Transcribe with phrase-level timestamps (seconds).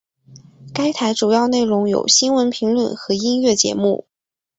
[0.73, 4.07] 该台主要内容有新闻评论和音乐节目。